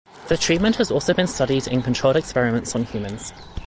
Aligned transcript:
The 0.29 0.35
treatment 0.35 0.77
has 0.77 0.89
also 0.89 1.13
been 1.13 1.27
studied 1.27 1.67
in 1.67 1.83
controlled 1.83 2.15
experiments 2.15 2.73
on 2.75 2.85
humans. 2.85 3.31